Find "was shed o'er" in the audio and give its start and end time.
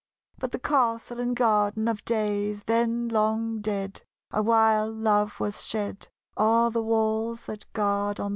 5.39-6.71